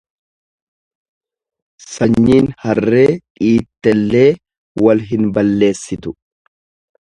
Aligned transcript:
Sanyiin 1.95 2.49
harree 2.63 3.03
dhiittellee 3.17 4.27
wal 4.87 5.05
hin 5.11 5.31
balleessitu. 5.37 6.17